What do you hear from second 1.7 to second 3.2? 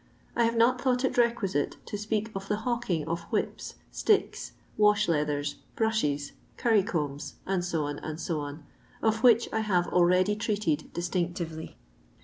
to speak of the hawking